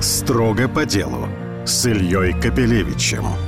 [0.00, 1.28] Строго по делу
[1.66, 3.47] с Ильей Капелевичем.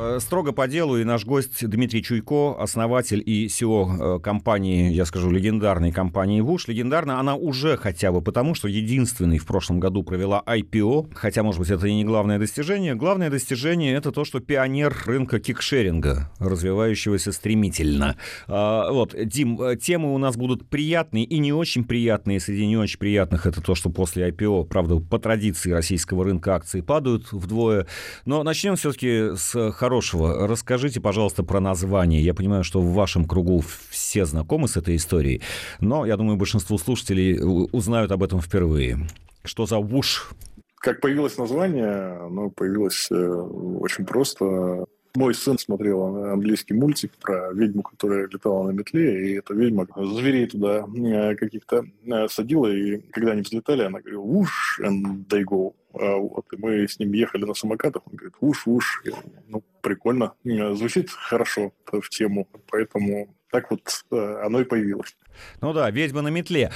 [0.00, 5.04] Э, строго по делу и наш гость Дмитрий Чуйко, основатель и SEO э, компании, я
[5.04, 6.68] скажу, легендарной компании ВУШ.
[6.68, 11.58] Легендарна она уже хотя бы потому, что единственный в прошлом году провела IPO, хотя, может
[11.58, 12.94] быть, это и не главное достижение.
[12.94, 18.16] Главное достижение— это то, что пионер рынка кикшеринга, развивающегося стремительно.
[18.46, 22.38] А, вот, Дим, э, темы у нас будут приятные и не очень приятные.
[22.38, 26.82] Среди не очень приятных это то, что после IPO, правда, по традиции российского рынка акции
[26.82, 27.88] падают вдвое.
[28.26, 30.46] Но начнем все-таки с хорошего хорошего.
[30.46, 32.20] Расскажите, пожалуйста, про название.
[32.20, 35.40] Я понимаю, что в вашем кругу все знакомы с этой историей,
[35.80, 37.38] но я думаю, большинство слушателей
[37.72, 38.98] узнают об этом впервые.
[39.44, 40.28] Что за ВУШ?
[40.76, 44.84] Как появилось название, оно появилось э, очень просто.
[45.16, 50.46] Мой сын смотрел английский мультик про ведьму, которая летала на метле, и эта ведьма зверей
[50.48, 55.72] туда э, каких-то э, садила, и когда они взлетали, она говорила «Whoosh, and they go».
[55.94, 59.02] А вот, и мы с ним ехали на самокатах, он говорит «Уш-уш».
[59.46, 60.34] Ну, прикольно.
[60.44, 65.16] Звучит хорошо в тему, поэтому так вот оно и появилось.
[65.60, 66.70] Ну да, ведьма на метле.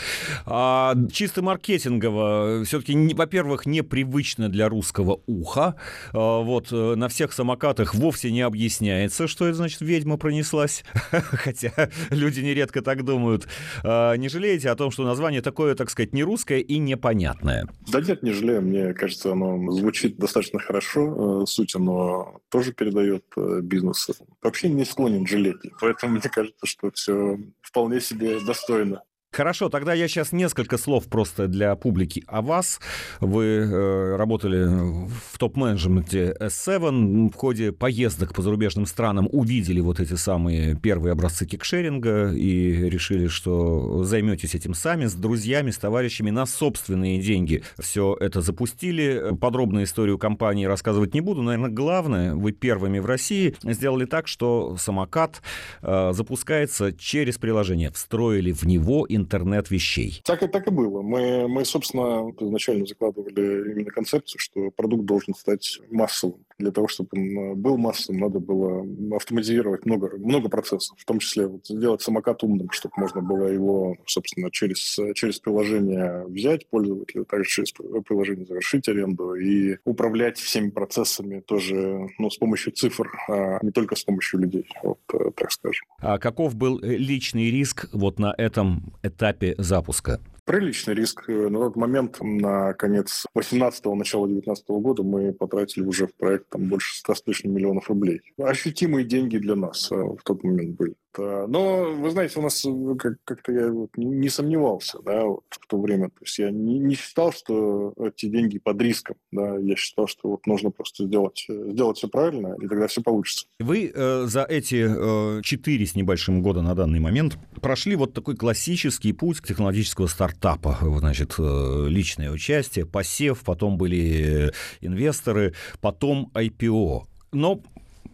[0.47, 5.77] А, чисто маркетингово, все-таки, во-первых, непривычно для русского уха.
[6.13, 10.85] А, вот э, на всех самокатах вовсе не объясняется, что это значит ведьма пронеслась.
[11.11, 11.73] Хотя
[12.11, 13.47] люди нередко так думают.
[13.85, 17.67] А, не жалеете о том, что название такое, так сказать, не русское и непонятное?
[17.91, 18.63] Да нет, не жалею.
[18.63, 21.43] Мне кажется, оно звучит достаточно хорошо.
[21.43, 24.11] Э, суть оно тоже передает э, бизнес.
[24.43, 25.57] Вообще не склонен жалеть.
[25.81, 29.03] Поэтому мне кажется, что все вполне себе достойно.
[29.33, 32.81] Хорошо, тогда я сейчас несколько слов просто для публики о вас.
[33.19, 40.17] Вы э, работали в топ-менеджменте S7, в ходе поездок по зарубежным странам увидели вот эти
[40.17, 46.45] самые первые образцы кикшеринга и решили, что займетесь этим сами, с друзьями, с товарищами на
[46.45, 47.63] собственные деньги.
[47.79, 49.35] Все это запустили.
[49.41, 51.41] Подробную историю компании рассказывать не буду.
[51.41, 55.41] Наверное, главное, вы первыми в России сделали так, что самокат
[55.81, 57.91] э, запускается через приложение.
[57.91, 60.21] Встроили в него интернет вещей.
[60.25, 61.03] Так и так и было.
[61.03, 66.45] Мы, мы, собственно, изначально закладывали именно концепцию, что продукт должен стать массовым.
[66.63, 68.87] Для того, чтобы он был массовым, надо было
[69.17, 73.97] автоматизировать много, много процессов, в том числе вот, сделать самокат умным, чтобы можно было его,
[74.07, 81.41] собственно, через, через приложение взять пользователя, также через приложение завершить аренду и управлять всеми процессами
[81.41, 85.85] тоже ну, с помощью цифр, а не только с помощью людей, вот э, так скажем.
[85.99, 90.21] А каков был личный риск вот на этом этапе запуска?
[90.45, 91.29] Приличный риск.
[91.29, 96.49] На тот момент, на конец 18-го, начало 19 -го года, мы потратили уже в проект
[96.49, 98.23] там, больше 100 с лишним миллионов рублей.
[98.39, 100.95] Ощутимые деньги для нас э, в тот момент были.
[101.19, 105.67] Но, вы знаете, у нас э, как- то я вот не сомневался да, вот в
[105.67, 106.09] то время.
[106.09, 109.17] То есть я не, считал, что эти деньги под риском.
[109.31, 109.57] Да.
[109.59, 113.47] Я считал, что вот нужно просто сделать, э, сделать все правильно, и тогда все получится.
[113.59, 118.37] Вы э, за эти четыре э, с небольшим года на данный момент прошли вот такой
[118.37, 120.79] классический путь технологического стартапа.
[120.99, 127.03] Значит, э, личное участие, посев, потом были инвесторы, потом IPO.
[127.33, 127.63] Но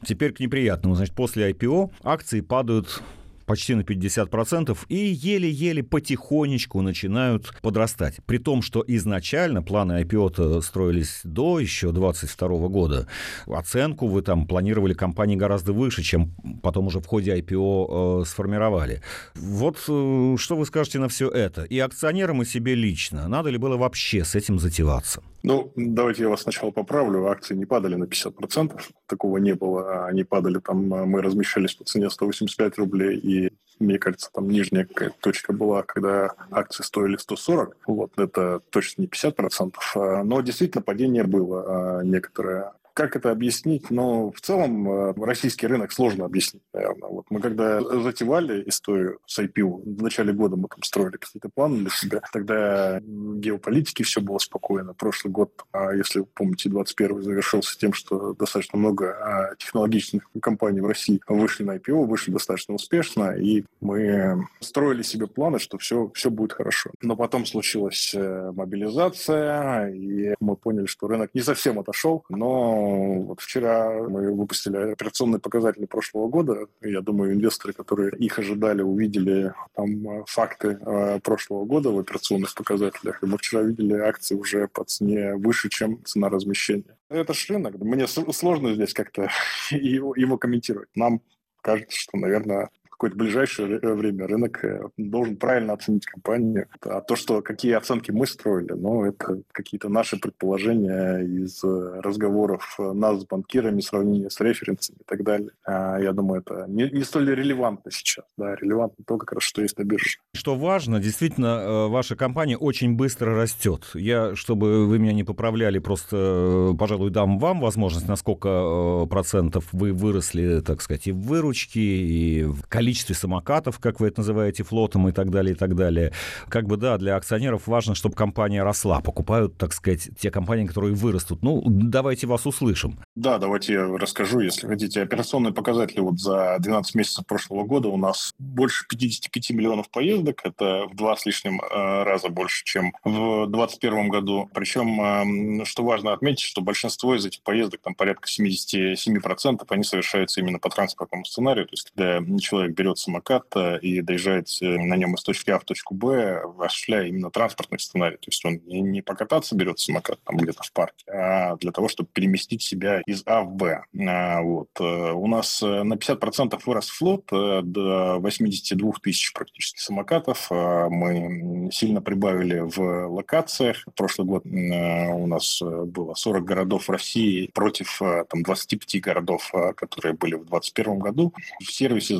[0.04, 0.94] Теперь к неприятному.
[0.94, 3.02] Значит, после IPO акции падают
[3.48, 8.18] почти на 50%, и еле-еле потихонечку начинают подрастать.
[8.26, 13.08] При том, что изначально планы IPO строились до еще 22 года.
[13.46, 19.00] Оценку вы там планировали компании гораздо выше, чем потом уже в ходе IPO э, сформировали.
[19.34, 21.64] Вот э, что вы скажете на все это?
[21.64, 23.28] И акционерам, и себе лично.
[23.28, 25.22] Надо ли было вообще с этим затеваться?
[25.42, 27.26] Ну, давайте я вас сначала поправлю.
[27.28, 28.80] Акции не падали на 50%.
[29.06, 30.06] Такого не было.
[30.06, 34.88] Они падали там, мы размещались по цене 185 рублей, и мне кажется, там нижняя
[35.20, 37.76] точка была, когда акции стоили 140.
[37.86, 39.74] Вот, это точно не 50%.
[39.94, 42.72] А, но действительно падение было а, некоторое.
[42.98, 43.90] Как это объяснить?
[43.90, 47.08] Но в целом э, российский рынок сложно объяснить, наверное.
[47.08, 51.78] Вот мы когда затевали историю с IPO, в начале года мы там строили какие-то планы
[51.78, 54.94] для себя, тогда геополитики все было спокойно.
[54.94, 60.80] Прошлый год, а если вы помните, 21 завершился тем, что достаточно много а, технологичных компаний
[60.80, 66.10] в России вышли на IPO, вышли достаточно успешно, и мы строили себе планы, что все,
[66.16, 66.90] все будет хорошо.
[67.00, 73.40] Но потом случилась э, мобилизация, и мы поняли, что рынок не совсем отошел, но вот
[73.40, 76.66] вчера мы выпустили операционные показатели прошлого года.
[76.80, 82.54] Я думаю, инвесторы, которые их ожидали, увидели там э, факты э, прошлого года в операционных
[82.54, 83.22] показателях.
[83.22, 86.96] И мы вчера видели акции уже по цене выше, чем цена размещения.
[87.08, 87.76] Это ж рынок.
[87.78, 89.28] Мне сложно здесь как-то
[89.70, 90.88] его комментировать.
[90.94, 91.20] Нам
[91.62, 94.64] кажется, что, наверное, какое-то ближайшее время рынок
[94.96, 96.66] должен правильно оценить компанию.
[96.82, 103.20] А то, что какие оценки мы строили, ну, это какие-то наши предположения из разговоров нас
[103.20, 105.50] с банкирами, сравнения с референсами и так далее.
[105.64, 108.24] А, я думаю, это не, не столь релевантно сейчас.
[108.36, 110.18] Да, релевантно то, как раз, что есть на бирже.
[110.34, 113.90] Что важно, действительно, ваша компания очень быстро растет.
[113.94, 119.92] Я, чтобы вы меня не поправляли, просто, пожалуй, дам вам возможность, на сколько процентов вы
[119.92, 125.08] выросли, так сказать, и в выручке, и в количестве самокатов, как вы это называете, флотом
[125.08, 126.12] и так далее, и так далее.
[126.48, 129.00] Как бы, да, для акционеров важно, чтобы компания росла.
[129.00, 131.42] Покупают, так сказать, те компании, которые вырастут.
[131.42, 132.98] Ну, давайте вас услышим.
[133.14, 135.02] Да, давайте я расскажу, если хотите.
[135.02, 140.40] Операционные показатели вот за 12 месяцев прошлого года у нас больше 55 миллионов поездок.
[140.44, 144.50] Это в два с лишним э, раза больше, чем в 2021 году.
[144.54, 150.58] Причем, что важно отметить, что большинство из этих поездок, там порядка 77%, они совершаются именно
[150.58, 151.66] по транспортному сценарию.
[151.66, 155.58] То есть, когда человек берет самокат э, и доезжает э, на нем из точки А
[155.58, 158.16] в точку Б, осуществляя именно транспортный сценарий.
[158.16, 162.08] То есть, он не покататься берет самокат там где-то в парке, а для того, чтобы
[162.12, 163.82] переместить себя из А в Б.
[164.06, 164.68] А, вот.
[164.78, 170.48] Э, у нас на 50% вырос флот до 82 тысяч практически самокатов.
[170.50, 173.84] Мы сильно прибавили в локациях.
[173.96, 180.46] Прошлый год у нас было 40 городов России против там, 25 городов, которые были в
[180.46, 181.32] 2021 году.
[181.60, 182.14] В сервисе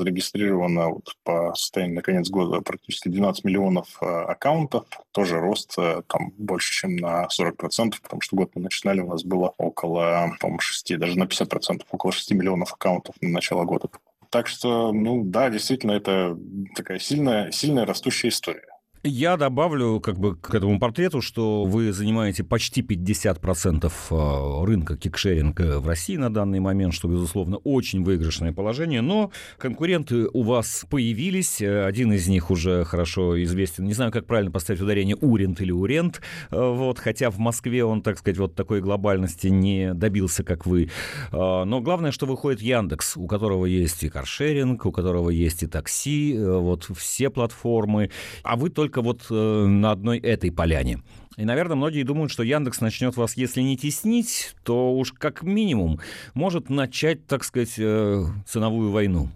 [0.49, 4.87] зарегистрировано вот, по состоянию на конец года практически 12 миллионов аккаунтов.
[5.13, 9.55] Тоже рост там больше, чем на 40%, потому что год мы начинали, у нас было
[9.59, 13.89] около, по-моему, 6, даже на 50%, около 6 миллионов аккаунтов на начало года.
[14.31, 16.37] Так что, ну да, действительно, это
[16.75, 18.67] такая сильная, сильная растущая история.
[19.05, 25.79] Я добавлю как бы к этому портрету, что вы занимаете почти 50% э, рынка кикшеринга
[25.79, 31.63] в России на данный момент, что, безусловно, очень выигрышное положение, но конкуренты у вас появились,
[31.63, 36.21] один из них уже хорошо известен, не знаю, как правильно поставить ударение, Урент или Урент,
[36.51, 40.91] э, вот, хотя в Москве он, так сказать, вот такой глобальности не добился, как вы.
[41.31, 45.69] Э, но главное, что выходит Яндекс, у которого есть и каршеринг, у которого есть и
[45.69, 48.11] такси, вот все платформы,
[48.43, 51.03] а вы только только вот э, на одной этой поляне.
[51.37, 56.01] И, наверное, многие думают, что Яндекс начнет вас, если не теснить, то уж как минимум
[56.33, 59.29] может начать, так сказать, э, ценовую войну.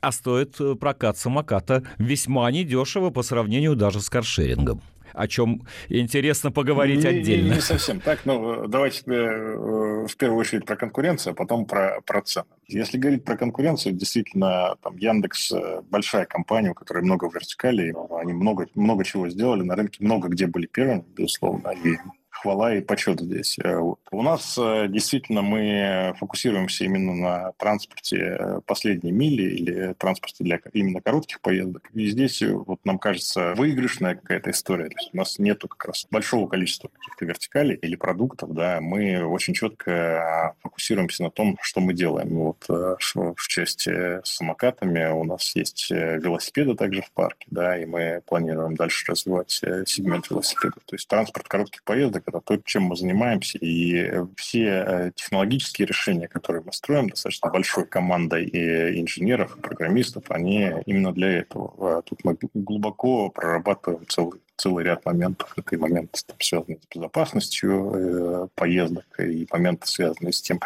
[0.00, 4.80] А стоит э, прокат самоката весьма недешево по сравнению даже с каршерингом
[5.12, 7.48] о чем интересно поговорить не, отдельно.
[7.50, 8.20] Не, не совсем так.
[8.24, 12.46] Ну, давайте э, в первую очередь про конкуренцию, а потом про, про цены.
[12.66, 18.32] Если говорить про конкуренцию, действительно, там Яндекс э, большая компания, у которой много вертикалей, они
[18.32, 21.96] много, много чего сделали на рынке, много где были первыми, безусловно, и
[22.40, 23.58] хвала и почет здесь.
[23.62, 24.00] Э, вот.
[24.10, 30.58] У нас э, действительно мы фокусируемся именно на транспорте э, последней мили или транспорте для
[30.72, 31.90] именно коротких поездок.
[31.92, 34.88] И здесь вот нам кажется выигрышная какая-то история.
[34.88, 38.54] То есть у нас нету как раз большого количества каких-то вертикалей или продуктов.
[38.54, 42.28] Да, мы очень четко фокусируемся на том, что мы делаем.
[42.30, 43.90] Вот в части
[44.24, 49.50] с самокатами у нас есть велосипеды также в парке, да, и мы планируем дальше развивать
[49.50, 50.82] сегмент велосипедов.
[50.86, 53.58] То есть транспорт коротких поездок это то, чем мы занимаемся.
[53.58, 60.24] И все э, технологические решения, которые мы строим, достаточно большой командой и инженеров, и программистов,
[60.30, 61.98] они именно для этого.
[61.98, 65.52] А тут мы глубоко прорабатываем целый целый ряд моментов.
[65.56, 70.60] Это и моменты, связанные с безопасностью э, поездок, и моменты, связанные с тем,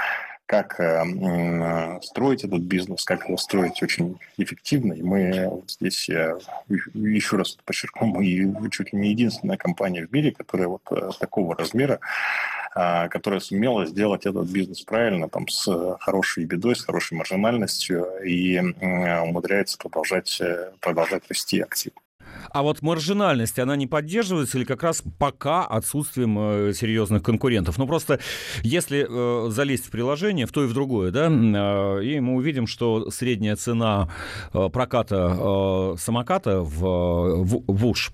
[0.47, 4.93] как э, строить этот бизнес, как его строить очень эффективно.
[4.93, 6.37] И мы вот здесь, я
[6.69, 11.57] еще раз подчеркну, мы чуть ли не единственная компания в мире, которая вот э, такого
[11.57, 11.99] размера,
[12.77, 18.57] э, которая сумела сделать этот бизнес правильно, там, с хорошей бедой, с хорошей маржинальностью и
[18.57, 22.01] э, умудряется продолжать, э, продолжать расти активно.
[22.51, 27.79] А вот маржинальность, она не поддерживается или как раз пока отсутствием э, серьезных конкурентов?
[27.79, 28.21] Ну, просто
[28.63, 32.67] если э, залезть в приложение, в то и в другое, да, э, и мы увидим,
[32.67, 34.09] что средняя цена
[34.53, 38.13] проката самоката в, в, в УШ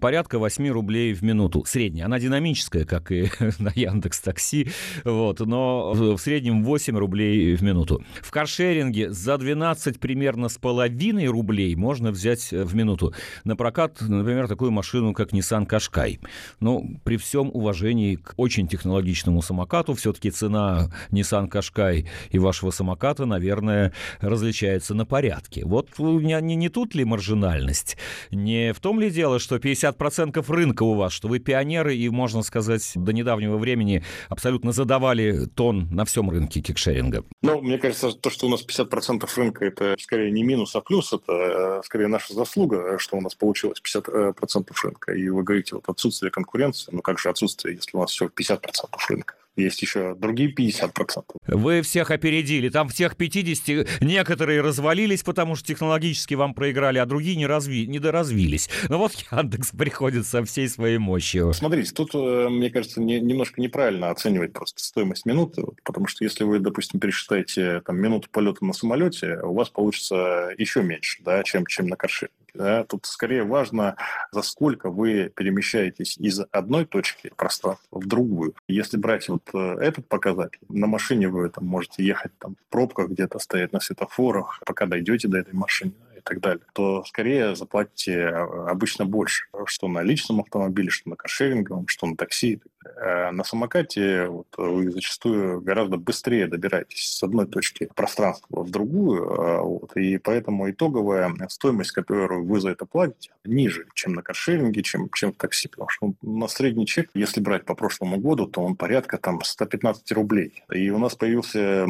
[0.00, 1.64] порядка 8 рублей в минуту.
[1.66, 2.06] Средняя.
[2.06, 4.68] Она динамическая, как и на Яндекс Такси,
[5.04, 8.04] вот, но в среднем 8 рублей в минуту.
[8.22, 13.14] В каршеринге за 12 примерно с половиной рублей можно взять э, в минуту.
[13.44, 16.18] На прокат, например, такую машину, как Nissan Qashqai.
[16.60, 23.24] но при всем уважении к очень технологичному самокату, все-таки цена Nissan Qashqai и вашего самоката,
[23.24, 25.64] наверное, различается на порядке.
[25.64, 27.96] Вот э, не, не, не тут ли маржинальность?
[28.30, 32.08] Не в том ли дело, что 50 60% рынка у вас, что вы пионеры и,
[32.08, 37.24] можно сказать, до недавнего времени абсолютно задавали тон на всем рынке кикшеринга.
[37.46, 41.12] Ну, мне кажется, то, что у нас 50% рынка, это скорее не минус, а плюс,
[41.12, 45.12] это э, скорее наша заслуга, что у нас получилось 50% рынка.
[45.12, 48.60] И вы говорите, вот отсутствие конкуренции, ну как же отсутствие, если у нас все 50%
[49.08, 49.34] рынка?
[49.56, 51.24] Есть еще другие 50%.
[51.46, 52.68] Вы всех опередили.
[52.68, 57.86] Там в тех 50 некоторые развалились, потому что технологически вам проиграли, а другие не, разви...
[57.86, 58.68] не доразвились.
[58.90, 61.54] Но вот Яндекс приходит со всей своей мощью.
[61.54, 66.44] Смотрите, тут, э, мне кажется, не, немножко неправильно оценивать просто стоимость минуты, потому что если
[66.44, 71.66] вы, допустим, пересчитаете там, минуту полета на самолете, у вас получится еще меньше, да, чем,
[71.66, 72.36] чем на каршеринге.
[72.56, 72.84] Да?
[72.84, 73.96] Тут скорее важно,
[74.32, 78.54] за сколько вы перемещаетесь из одной точки пространства в другую.
[78.68, 83.10] Если брать вот э, этот показатель, на машине вы там, можете ехать там, в пробках
[83.10, 88.12] где-то, стоять на светофорах, пока дойдете до этой машины и так далее, то скорее заплатите
[88.12, 88.32] э,
[88.68, 92.60] обычно больше, что на личном автомобиле, что на каршеринговом, что на такси.
[92.96, 99.40] А на самокате вот, вы зачастую гораздо быстрее добираетесь с одной точки пространства в другую,
[99.40, 104.82] а, вот, и поэтому итоговая стоимость, которую вы за это платите, ниже, чем на каршеринге,
[104.82, 105.68] чем, чем в такси.
[105.68, 110.12] Потому что на средний чек, если брать по прошлому году, то он порядка там 115
[110.12, 110.62] рублей.
[110.72, 111.86] И у нас появился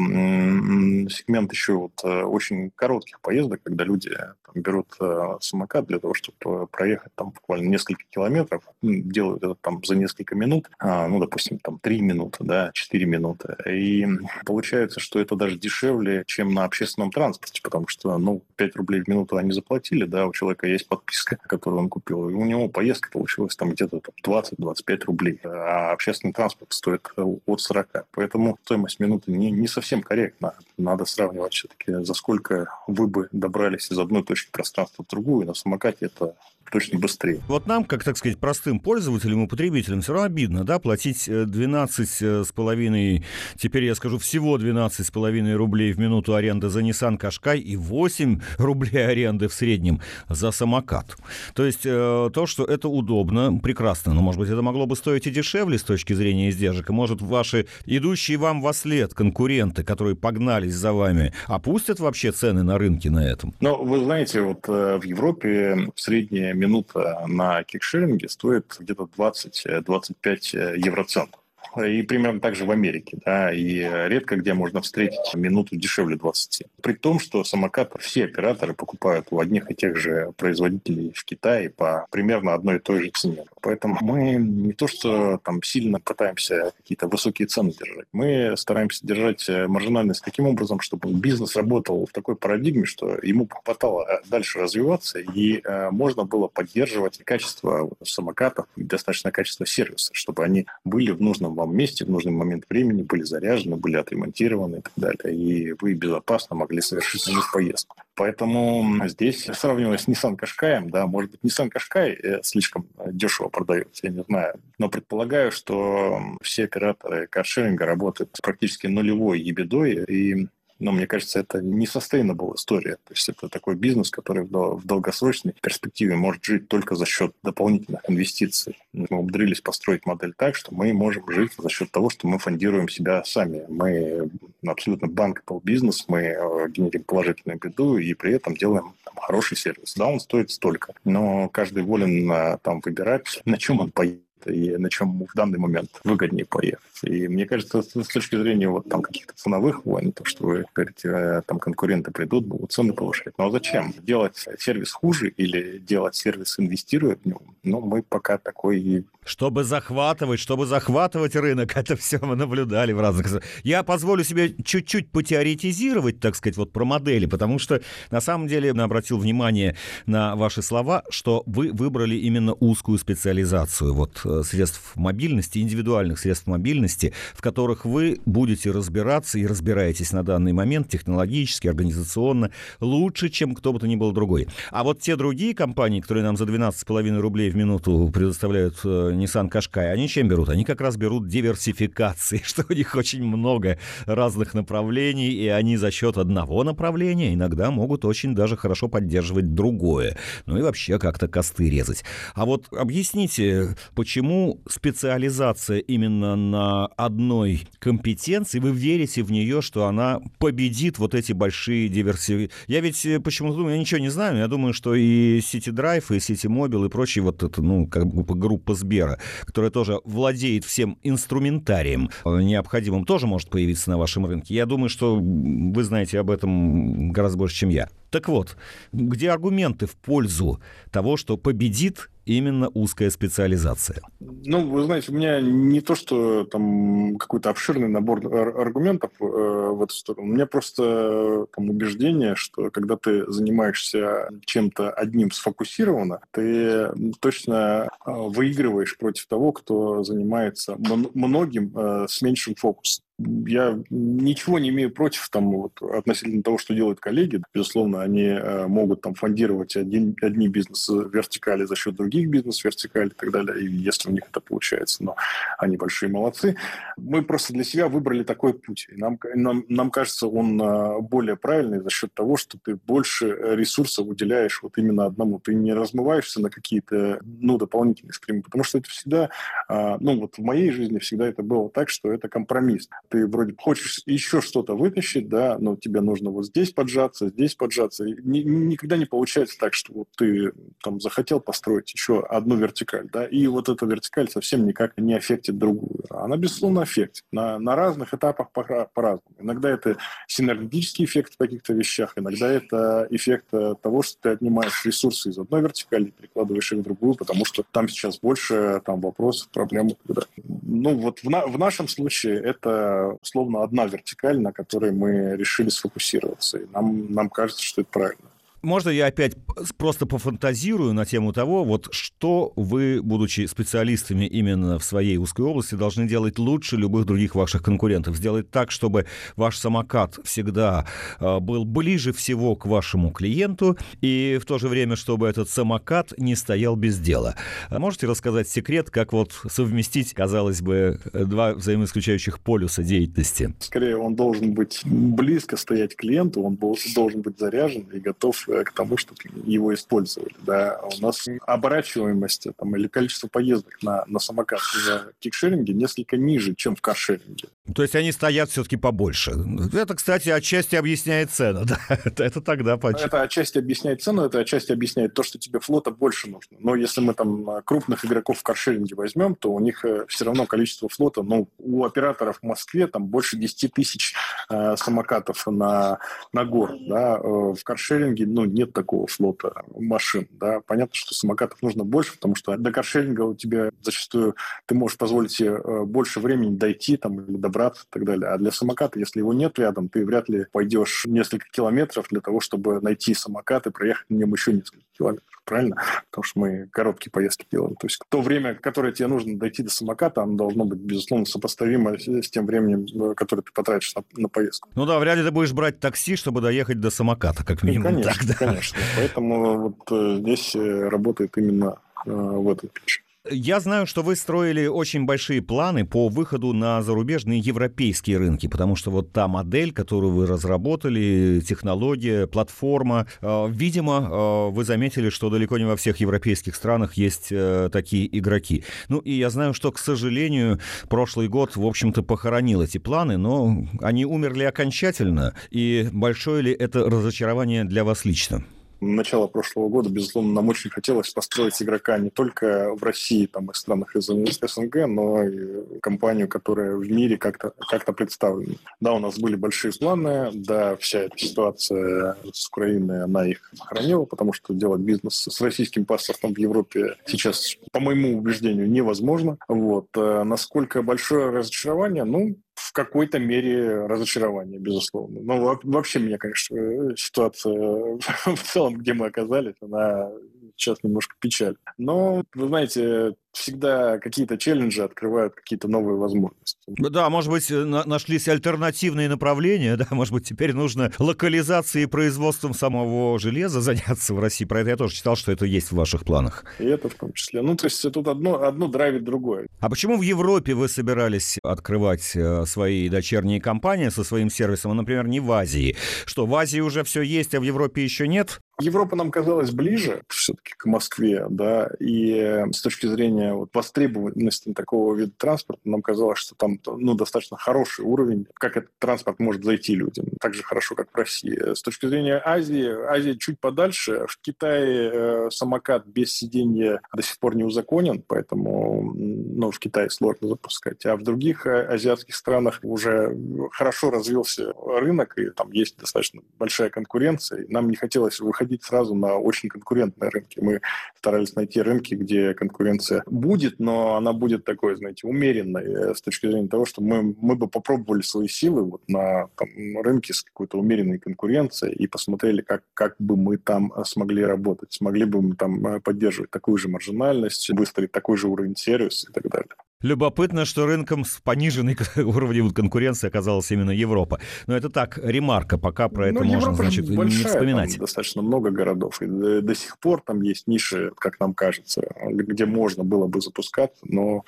[1.09, 6.13] сегмент еще вот э, очень коротких поездок, когда люди там, берут э, самокат для того,
[6.13, 10.69] чтобы проехать там буквально несколько километров, делают это там за несколько минут,
[11.07, 13.55] ну, допустим, там 3 минуты, да, 4 минуты.
[13.69, 14.07] И
[14.45, 19.07] получается, что это даже дешевле, чем на общественном транспорте, потому что, ну, 5 рублей в
[19.07, 23.09] минуту они заплатили, да, у человека есть подписка, которую он купил, и у него поездка
[23.11, 28.05] получилась там где-то 20-25 рублей, а общественный транспорт стоит от 40.
[28.11, 30.53] Поэтому стоимость минуты не, не совсем корректна.
[30.77, 35.47] Надо сравнивать все-таки, за сколько вы бы добрались из одной точки пространства в другую.
[35.47, 36.35] На самокате это
[36.71, 37.41] точно быстрее.
[37.47, 42.09] Вот нам, как, так сказать, простым пользователям и потребителям все равно обидно, да, платить 12
[42.21, 43.23] э, с половиной,
[43.57, 47.75] теперь я скажу, всего 12 с половиной рублей в минуту аренды за Nissan Qashqai и
[47.75, 51.15] 8 рублей аренды в среднем за самокат.
[51.53, 55.27] То есть э, то, что это удобно, прекрасно, но, может быть, это могло бы стоить
[55.27, 60.15] и дешевле с точки зрения издержек, и, может, ваши идущие вам во след конкуренты, которые
[60.15, 63.53] погнались за вами, опустят вообще цены на рынке на этом?
[63.61, 71.39] Ну, вы знаете, вот э, в Европе средняя минута на кикшеринге стоит где-то 20-25 евроцентов.
[71.75, 76.63] И примерно так же в Америке, да, и редко где можно встретить минуту дешевле 20.
[76.81, 81.69] При том, что самокат все операторы покупают у одних и тех же производителей в Китае
[81.69, 83.45] по примерно одной и той же цене.
[83.61, 89.47] Поэтому мы не то, что там сильно пытаемся какие-то высокие цены держать, мы стараемся держать
[89.49, 95.61] маржинальность таким образом, чтобы бизнес работал в такой парадигме, что ему хватало дальше развиваться, и
[95.63, 101.53] э, можно было поддерживать качество самокатов и достаточно качество сервиса, чтобы они были в нужном
[101.57, 105.93] вам месте в нужный момент времени, были заряжены, были отремонтированы и так далее, и вы
[105.93, 107.95] безопасно могли совершить на них поездку.
[108.15, 114.07] Поэтому здесь, сравнивая с Nissan Qashqai, да, может быть, Nissan Qashqai э, слишком дешево продается,
[114.07, 120.47] я не знаю, но предполагаю, что все операторы каршеринга работают с практически нулевой ебедой, и
[120.79, 122.95] но мне кажется, это не sustainable история.
[123.05, 128.01] То есть это такой бизнес, который в долгосрочной перспективе может жить только за счет дополнительных
[128.09, 128.77] инвестиций.
[128.93, 132.89] Мы умудрились построить модель так, что мы можем жить за счет того, что мы фондируем
[132.89, 133.65] себя сами.
[133.67, 134.29] Мы
[134.65, 139.93] абсолютно банковый бизнес, мы э, генерим положительную беду и при этом делаем там, хороший сервис.
[139.95, 144.77] Да, он стоит столько, но каждый волен э, там выбирать, на чем он поедет и
[144.77, 146.81] на чем в данный момент выгоднее поехать.
[147.03, 151.09] И мне кажется, с точки зрения вот там каких-то ценовых войн, то, что вы говорите,
[151.09, 153.33] э, там конкуренты придут, будут цены повышать.
[153.37, 153.93] Но зачем?
[153.99, 157.41] Делать сервис хуже или делать сервис, инвестируя в него?
[157.63, 159.05] Ну, мы пока такой...
[159.25, 163.43] Чтобы захватывать, чтобы захватывать рынок, это все мы наблюдали в разных...
[163.63, 168.73] Я позволю себе чуть-чуть потеоретизировать, так сказать, вот про модели, потому что на самом деле
[168.73, 169.75] я обратил внимание
[170.05, 177.13] на ваши слова, что вы выбрали именно узкую специализацию вот средств мобильности, индивидуальных средств мобильности,
[177.33, 183.73] в которых вы будете разбираться и разбираетесь на данный момент технологически, организационно лучше, чем кто
[183.73, 184.47] бы то ни был другой.
[184.71, 189.49] А вот те другие компании, которые нам за 12,5 рублей в минуту предоставляют э, Nissan
[189.49, 190.49] Qashqai, они чем берут?
[190.49, 195.91] Они как раз берут диверсификации, что у них очень много разных направлений, и они за
[195.91, 200.17] счет одного направления иногда могут очень даже хорошо поддерживать другое.
[200.45, 202.03] Ну и вообще как-то косты резать.
[202.33, 209.85] А вот объясните, почему почему специализация именно на одной компетенции, вы верите в нее, что
[209.85, 212.49] она победит вот эти большие диверсии?
[212.65, 216.05] Я ведь э, почему-то думаю, я ничего не знаю, я думаю, что и City Drive,
[216.09, 220.65] и City Mobile, и прочие вот это, ну, как бы группа Сбера, которая тоже владеет
[220.65, 224.55] всем инструментарием э, необходимым, тоже может появиться на вашем рынке.
[224.55, 227.87] Я думаю, что вы знаете об этом гораздо больше, чем я.
[228.09, 228.57] Так вот,
[228.91, 230.59] где аргументы в пользу
[230.91, 234.01] того, что победит именно узкая специализация?
[234.19, 239.81] Ну, вы знаете, у меня не то, что там какой-то обширный набор аргументов э, в
[239.81, 240.27] эту сторону.
[240.27, 248.11] У меня просто там убеждение, что когда ты занимаешься чем-то одним сфокусированно, ты точно э,
[248.11, 255.29] выигрываешь против того, кто занимается многим э, с меньшим фокусом я ничего не имею против
[255.29, 257.41] там, вот, относительно того, что делают коллеги.
[257.53, 263.31] Безусловно, они э, могут там фондировать один, одни бизнес-вертикали за счет других бизнес-вертикалей и так
[263.31, 265.03] далее, и если у них это получается.
[265.03, 265.15] Но
[265.57, 266.57] они большие молодцы.
[266.95, 268.87] Мы просто для себя выбрали такой путь.
[268.91, 274.07] Нам, нам, нам кажется, он э, более правильный за счет того, что ты больше ресурсов
[274.07, 275.39] уделяешь вот именно одному.
[275.39, 279.29] Ты не размываешься на какие-то ну, дополнительные стримы, потому что это всегда,
[279.69, 283.55] э, ну вот в моей жизни всегда это было так, что это компромисс ты вроде
[283.57, 288.05] хочешь еще что-то вытащить, да, но тебе нужно вот здесь поджаться, здесь поджаться.
[288.05, 290.51] Ни, никогда не получается так, что вот ты
[290.83, 295.57] там захотел построить еще одну вертикаль, да, и вот эта вертикаль совсем никак не аффектит
[295.57, 296.05] другую.
[296.09, 297.23] Она, безусловно, аффектит.
[297.31, 299.35] На, на разных этапах по- по-разному.
[299.39, 299.97] Иногда это
[300.27, 305.37] синергетический эффект в каких-то вещах, иногда это эффект э, того, что ты отнимаешь ресурсы из
[305.37, 309.89] одной вертикали, перекладываешь их в другую, потому что там сейчас больше там вопросов, проблем.
[310.05, 310.23] Да.
[310.43, 315.69] Ну вот в, на, в нашем случае это условно одна вертикаль, на которой мы решили
[315.69, 316.57] сфокусироваться.
[316.57, 318.29] И нам, нам кажется, что это правильно.
[318.67, 319.37] Можно я опять
[319.77, 325.75] просто пофантазирую на тему того, вот что вы, будучи специалистами именно в своей узкой области,
[325.75, 328.17] должны делать лучше любых других ваших конкурентов?
[328.17, 329.05] Сделать так, чтобы
[329.37, 330.85] ваш самокат всегда
[331.21, 336.11] э, был ближе всего к вашему клиенту, и в то же время, чтобы этот самокат
[336.17, 337.35] не стоял без дела.
[337.69, 343.55] А можете рассказать секрет, как вот совместить, казалось бы, два взаимоисключающих полюса деятельности?
[343.59, 348.71] Скорее, он должен быть близко стоять клиенту, он должен быть заряжен и готов Э, к
[348.71, 350.33] тому, чтобы его использовали.
[350.41, 350.79] Да.
[350.97, 356.75] У нас оборачиваемость там, или количество поездок на, на самокат в кикшеринге несколько ниже, чем
[356.75, 357.49] в каршеринге.
[357.75, 359.33] То есть они стоят все-таки побольше.
[359.73, 361.65] Это, кстати, отчасти объясняет цену.
[361.67, 361.79] Да?
[361.89, 363.05] Это, это тогда почти.
[363.05, 366.57] Это отчасти объясняет цену, это отчасти объясняет то, что тебе флота больше нужно.
[366.59, 370.25] Но если мы там э, крупных игроков в каршеринге возьмем, то у них э, все
[370.25, 374.13] равно количество флота, ну, у операторов в Москве там больше 10 тысяч
[374.49, 375.99] э, самокатов на,
[376.31, 376.79] на город.
[376.87, 377.17] Да?
[377.19, 380.27] В каршеринге ну, нет такого флота машин.
[380.31, 380.61] Да?
[380.61, 385.31] Понятно, что самокатов нужно больше, потому что до каршеринга у тебя зачастую ты можешь позволить
[385.31, 388.29] себе э, больше времени дойти там, или добраться и так далее.
[388.29, 392.39] А для самоката, если его нет рядом, ты вряд ли пойдешь несколько километров для того,
[392.39, 395.36] чтобы найти самокат и проехать на нем еще несколько километров.
[395.47, 395.77] Правильно?
[396.09, 397.75] Потому что мы короткие поездки делаем.
[397.77, 401.97] То есть то время, которое тебе нужно дойти до самоката, оно должно быть, безусловно, сопоставимо
[401.97, 404.67] с тем временем, э, которое ты потратишь на, на поездку.
[404.75, 407.93] Ну да, вряд ли ты будешь брать такси, чтобы доехать до самоката, как ну, минимум.
[407.93, 408.33] Ну, конечно, так, да.
[408.45, 408.77] конечно.
[408.97, 413.01] Поэтому вот э, здесь э, работает именно в этом ключе.
[413.31, 418.75] Я знаю, что вы строили очень большие планы по выходу на зарубежные европейские рынки, потому
[418.75, 425.29] что вот та модель, которую вы разработали, технология, платформа, э, видимо, э, вы заметили, что
[425.29, 428.63] далеко не во всех европейских странах есть э, такие игроки.
[428.89, 430.59] Ну и я знаю, что, к сожалению,
[430.89, 435.33] прошлый год, в общем-то, похоронил эти планы, но они умерли окончательно.
[435.49, 438.43] И большое ли это разочарование для вас лично?
[438.79, 443.53] Начала прошлого года, безусловно, нам очень хотелось построить игрока не только в России там, и
[443.53, 448.55] странах из СНГ, но и компанию, которая в мире как-то как представлена.
[448.79, 454.05] Да, у нас были большие планы, да, вся эта ситуация с Украиной, она их сохранила,
[454.05, 459.37] потому что делать бизнес с российским паспортом в Европе сейчас, по моему убеждению, невозможно.
[459.47, 459.87] Вот.
[459.95, 462.03] Э, насколько большое разочарование?
[462.03, 465.21] Ну, в какой-то мере разочарование, безусловно.
[465.21, 467.53] Но вообще меня, конечно, ситуация
[468.25, 470.09] в целом, где мы оказались, она
[470.55, 471.55] сейчас немножко печаль.
[471.77, 476.57] Но, вы знаете, всегда какие-то челленджи открывают какие-то новые возможности.
[476.67, 483.17] Да, может быть, нашлись альтернативные направления, да, может быть, теперь нужно локализацией и производством самого
[483.19, 484.45] железа заняться в России.
[484.45, 486.45] Про это я тоже читал, что это есть в ваших планах.
[486.59, 487.41] И это в том числе.
[487.41, 489.47] Ну, то есть тут одно, одно драйвит другое.
[489.59, 494.73] А почему в Европе вы собирались открывать э, свои дочерние компании со своим сервисом, а,
[494.75, 495.75] например, не в Азии?
[496.05, 498.39] Что, в Азии уже все есть, а в Европе еще нет?
[498.59, 503.49] Европа нам казалась ближе все-таки к Москве, да, и э, с точки зрения зрения вот,
[503.53, 509.19] востребованности такого вида транспорта, нам казалось, что там ну, достаточно хороший уровень, как этот транспорт
[509.19, 511.53] может зайти людям, так же хорошо, как в России.
[511.53, 514.05] С точки зрения Азии, Азия чуть подальше.
[514.07, 519.89] В Китае э, самокат без сидения до сих пор не узаконен, поэтому ну, в Китае
[519.89, 520.85] сложно запускать.
[520.85, 523.15] А в других э, азиатских странах уже
[523.51, 527.45] хорошо развился рынок, и там есть достаточно большая конкуренция.
[527.49, 530.39] Нам не хотелось выходить сразу на очень конкурентные рынки.
[530.41, 530.61] Мы
[530.97, 536.27] старались найти рынки, где конкуренция будет, но она будет такой, знаете, умеренной э, с точки
[536.27, 539.47] зрения того, что мы, мы бы попробовали свои силы вот на там,
[539.81, 544.73] рынке с какой-то умеренной конкуренцией и посмотрели, как, как бы мы там смогли работать.
[544.73, 549.13] Смогли бы мы там э, поддерживать такую же маржинальность, выстроить такой же уровень сервиса и
[549.13, 549.49] так далее.
[549.83, 554.19] Любопытно, что рынком с пониженной уровнем конкуренции оказалась именно Европа.
[554.47, 557.71] Но это так, ремарка, пока про это ну, можно, Европа значит, большая, не вспоминать.
[557.71, 561.83] Там достаточно много городов, и до, до сих пор там есть ниши, как нам кажется,
[562.09, 564.23] где можно было бы запускаться, но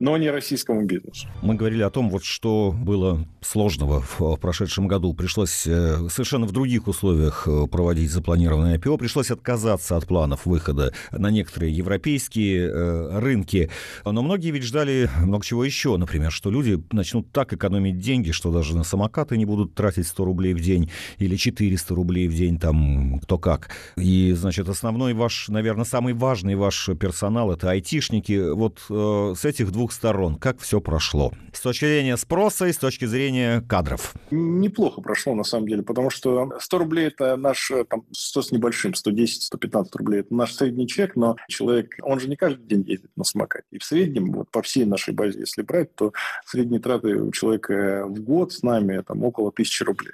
[0.00, 1.28] но не российскому бизнесу.
[1.42, 5.12] Мы говорили о том, вот что было сложного в прошедшем году.
[5.12, 8.96] Пришлось э, совершенно в других условиях э, проводить запланированное IPO.
[8.96, 13.70] Пришлось отказаться от планов выхода на некоторые европейские э, рынки.
[14.06, 15.98] Но многие ведь ждали много чего еще.
[15.98, 20.24] Например, что люди начнут так экономить деньги, что даже на самокаты не будут тратить 100
[20.24, 23.68] рублей в день или 400 рублей в день, там кто как.
[23.96, 28.50] И, значит, основной ваш, наверное, самый важный ваш персонал– это айтишники.
[28.52, 30.36] Вот с этих двух двух сторон.
[30.36, 31.32] Как все прошло?
[31.52, 34.14] С точки зрения спроса и с точки зрения кадров.
[34.30, 38.52] Неплохо прошло, на самом деле, потому что 100 рублей– это наш, э, там, 100 с
[38.52, 43.10] небольшим, 110-115 рублей– это наш средний чек, но человек, он же не каждый день ездит
[43.16, 43.66] на самокате.
[43.72, 46.12] И в среднем, вот по всей нашей базе, если брать, то
[46.46, 50.12] средние траты у человека в год с нами там около 1000 рублей.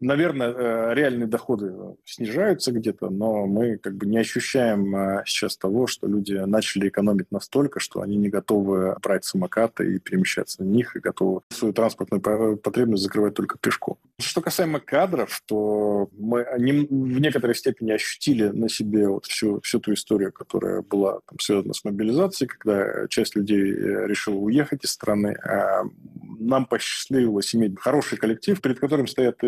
[0.00, 1.72] Наверное, э, реальные доходы
[2.04, 7.30] снижаются где-то, но мы как бы не ощущаем э, сейчас того, что люди начали экономить
[7.30, 12.56] настолько, что они не готовы брать самокаты и перемещаться на них, и готовы свою транспортную
[12.58, 13.96] потребность закрывать только пешком.
[14.20, 19.94] Что касаемо кадров, то мы в некоторой степени ощутили на себе вот всю, всю ту
[19.94, 25.36] историю, которая была там, связана с мобилизацией, когда часть людей э, решила уехать из страны.
[25.42, 25.84] А
[26.38, 29.42] нам посчастливилось иметь хороший коллектив, перед которым стоят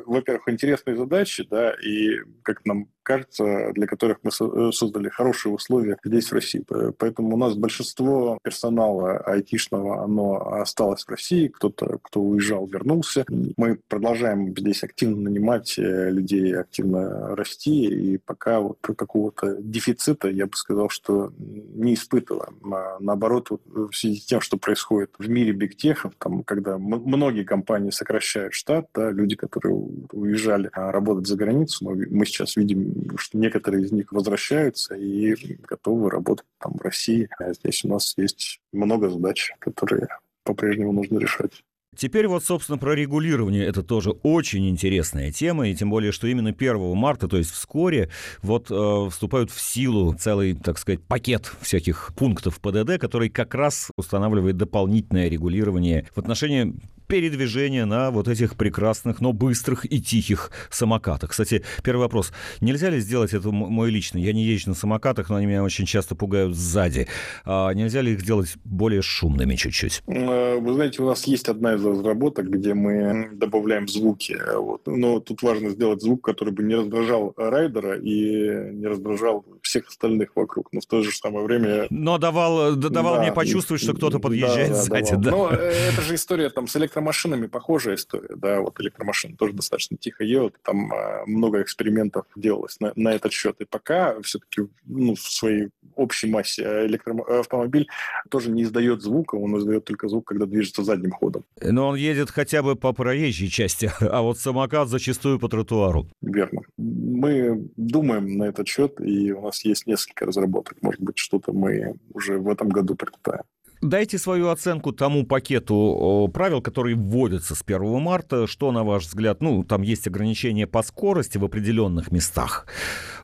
[0.00, 5.98] во-первых, интересные задачи, да, и, как нам кажется, для которых мы э, создали хорошие условия
[6.04, 6.64] здесь, в России.
[6.98, 13.24] Поэтому у нас большинство персонала айтишного, оно осталось в России, кто-то, кто уезжал, вернулся.
[13.56, 20.46] Мы продолжаем здесь активно нанимать э, людей, активно расти, и пока вот какого-то дефицита, я
[20.46, 22.74] бы сказал, что не испытываем.
[22.74, 27.44] А наоборот, вот в связи с тем, что происходит в мире бигтехов, там, когда многие
[27.44, 29.74] компании сокращают штат, да, люди, которые
[30.12, 35.34] уезжали а, работать за границу, мы, мы сейчас видим, что некоторые из них возвращаются и
[35.62, 37.28] готовы работать там в России.
[37.38, 40.08] А здесь у нас есть много задач, которые
[40.44, 41.62] по-прежнему нужно решать.
[41.94, 43.66] Теперь вот, собственно, про регулирование.
[43.66, 48.08] Это тоже очень интересная тема, и тем более, что именно 1 марта, то есть вскоре,
[48.40, 53.90] вот э, вступают в силу целый, так сказать, пакет всяких пунктов ПДД, который как раз
[53.98, 56.74] устанавливает дополнительное регулирование в отношении
[57.12, 61.32] передвижения на вот этих прекрасных, но быстрых и тихих самокатах.
[61.32, 62.32] Кстати, первый вопрос.
[62.62, 64.22] Нельзя ли сделать это мой личный?
[64.22, 67.08] Я не езжу на самокатах, но они меня очень часто пугают сзади.
[67.44, 70.02] А нельзя ли их сделать более шумными чуть-чуть?
[70.06, 74.38] Э, вы знаете, у нас есть одна из разработок, где мы добавляем звуки.
[74.56, 74.86] Вот.
[74.86, 80.30] Но тут важно сделать звук, который бы не раздражал райдера и не раздражал всех остальных
[80.34, 80.68] вокруг.
[80.72, 81.88] Но в то же самое время...
[81.90, 85.14] Но давал, давал да, мне почувствовать, что кто-то подъезжает да, сзади.
[85.16, 85.30] Да.
[85.30, 89.52] Но э, это же история там с электромобилем электромашинами похожая история, да, вот электромашины тоже
[89.52, 94.62] достаточно тихо едут, там э, много экспериментов делалось на, на этот счет, и пока все-таки
[94.86, 97.88] ну, в своей общей массе электроавтомобиль
[98.30, 101.44] тоже не издает звука, он издает только звук, когда движется задним ходом.
[101.60, 106.06] Но он едет хотя бы по проезжей части, а вот самокат зачастую по тротуару.
[106.20, 106.62] Верно.
[106.76, 110.76] Мы думаем на этот счет, и у нас есть несколько разработок.
[110.82, 113.42] Может быть, что-то мы уже в этом году прилетаем.
[113.82, 118.46] Дайте свою оценку тому пакету правил, которые вводятся с 1 марта.
[118.46, 122.66] Что, на ваш взгляд, ну, там есть ограничения по скорости в определенных местах.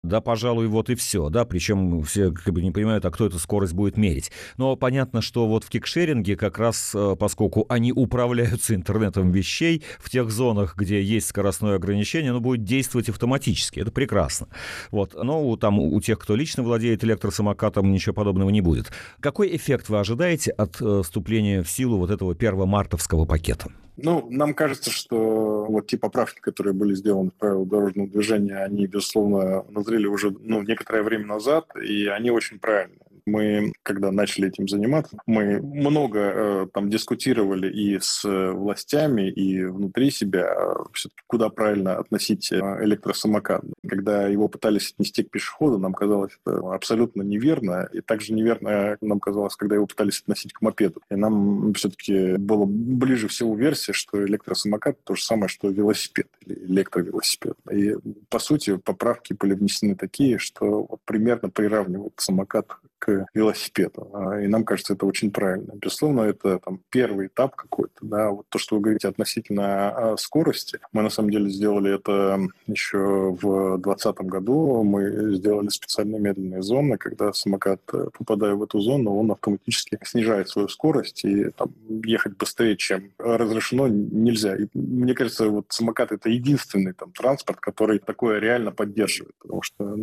[0.03, 3.39] Да, пожалуй, вот и все, да, причем все как бы не понимают, а кто эту
[3.39, 4.31] скорость будет мерить.
[4.57, 10.11] Но понятно, что вот в кикшеринге как раз, э, поскольку они управляются интернетом вещей, в
[10.11, 13.81] тех зонах, где есть скоростное ограничение, оно будет действовать автоматически.
[13.81, 14.49] Это прекрасно.
[14.91, 15.15] Вот.
[15.15, 18.91] Но там у тех, кто лично владеет электросамокатом, ничего подобного не будет.
[19.21, 23.69] Какой эффект вы ожидаете от э, вступления в силу вот этого первомартовского пакета?
[24.01, 28.87] Ну, нам кажется, что вот те поправки, которые были сделаны в правила дорожного движения, они,
[28.87, 33.01] безусловно, назрели уже ну, некоторое время назад, и они очень правильные.
[33.29, 40.11] Мы, когда начали этим заниматься, мы много э, там дискутировали и с властями, и внутри
[40.11, 40.55] себя,
[40.93, 43.63] все-таки куда правильно относить электросамокат.
[43.87, 49.21] Когда его пытались отнести к пешеходу, нам казалось это абсолютно неверно, и также неверно нам
[49.21, 51.01] казалось, когда его пытались относить к мопеду.
[51.11, 56.55] И нам все-таки было ближе всего версия, что электросамокат то же самое, что велосипед или
[56.67, 57.57] электровелосипед.
[57.71, 57.97] И,
[58.29, 64.09] по сути, поправки были внесены такие, что вот примерно приравнивают самокат к велосипеду.
[64.13, 65.73] А, и нам кажется, это очень правильно.
[65.75, 67.99] Безусловно, это там, первый этап какой-то.
[68.03, 68.31] Да?
[68.31, 72.99] Вот то, что вы говорите относительно а, скорости, мы на самом деле сделали это еще
[73.41, 74.83] в 2020 году.
[74.83, 80.49] Мы сделали специальные медленные зоны, когда самокат, э, попадая в эту зону, он автоматически снижает
[80.49, 81.73] свою скорость, и там,
[82.05, 84.57] ехать быстрее, чем разрешено, нельзя.
[84.57, 89.35] И, мне кажется, вот самокат— это единственный там, транспорт, который такое реально поддерживает.
[89.41, 89.97] Потому что ну,